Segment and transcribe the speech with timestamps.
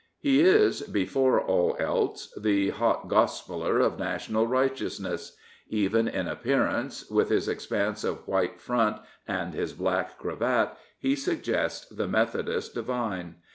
[0.17, 5.37] He is, before all else, the hot gospeller of national righteousness.
[5.69, 8.97] Even in appearance, with his expanse of white" front"
[9.37, 13.35] and his black cravat, he suggests the Methodist divine.